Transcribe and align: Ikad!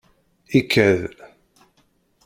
Ikad! 0.59 1.15